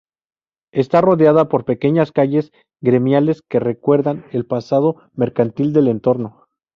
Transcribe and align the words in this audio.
Está 0.73 0.99
rodeada 1.01 1.47
por 1.47 1.63
pequeñas 1.63 2.11
calles 2.11 2.51
gremiales 2.81 3.43
que 3.47 3.59
recuerdan 3.59 4.25
el 4.31 4.47
pasado 4.47 4.95
mercantil 5.13 5.73
del 5.73 5.89
entorno. 5.89 6.47